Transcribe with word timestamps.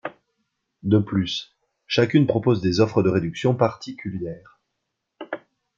De 0.81 0.97
plus 0.97 1.55
chacune 1.85 2.25
propose 2.25 2.59
des 2.59 2.79
offres 2.79 3.03
de 3.03 3.09
réductions 3.11 3.53
particulières. 3.53 4.59